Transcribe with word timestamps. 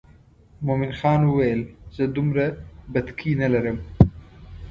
مومن 0.65 0.91
خان 0.99 1.21
وویل 1.25 1.61
زه 1.95 2.03
دومره 2.15 2.45
بتکۍ 2.93 3.31
نه 3.41 3.47
لرم. 3.53 3.77